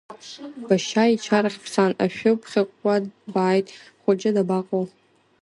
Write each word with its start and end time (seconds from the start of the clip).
Башьа 0.67 1.03
ичарахь 1.13 1.59
бцан, 1.63 1.91
ашәы 2.03 2.31
бхьыкәкәа 2.39 2.95
бааит, 3.31 3.65
ҳхәыҷы 3.93 4.31
дабаҟоу? 4.35 4.85